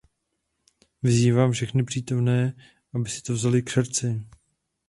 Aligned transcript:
Vyzývám 1.03 1.51
všechny 1.51 1.83
přítomné, 1.83 2.53
aby 2.93 3.09
si 3.09 3.21
to 3.21 3.33
vzali 3.33 3.61
k 3.63 3.69
srdci. 3.69 4.25